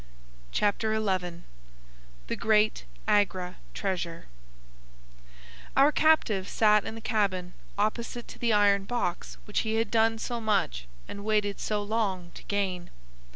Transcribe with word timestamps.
Chapter 0.51 0.95
XI 0.95 1.43
The 2.25 2.35
Great 2.35 2.85
Agra 3.07 3.57
Treasure 3.75 4.25
Our 5.77 5.91
captive 5.91 6.47
sat 6.49 6.85
in 6.85 6.95
the 6.95 7.01
cabin 7.01 7.53
opposite 7.77 8.27
to 8.29 8.39
the 8.39 8.51
iron 8.51 8.85
box 8.85 9.37
which 9.45 9.59
he 9.59 9.75
had 9.75 9.91
done 9.91 10.17
so 10.17 10.41
much 10.41 10.87
and 11.07 11.23
waited 11.23 11.59
so 11.59 11.83
long 11.83 12.31
to 12.33 12.41
gain. 12.45 12.89